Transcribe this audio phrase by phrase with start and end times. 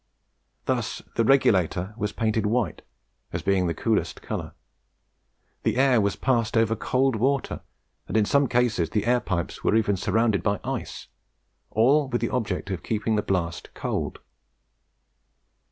[0.65, 2.81] Thus the regulator was painted white,
[3.31, 4.53] as being the coolest colour;
[5.61, 7.61] the air was passed over cold water,
[8.07, 11.05] and in some cases the air pipes were even surrounded by ice,
[11.69, 14.17] all with the object of keeping the blast cold.